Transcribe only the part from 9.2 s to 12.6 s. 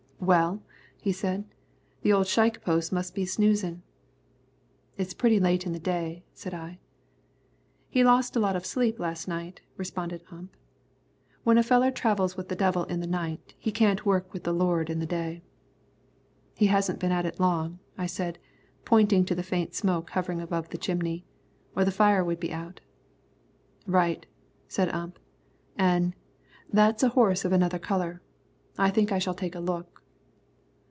night," responded Ump. "When a feller travels with the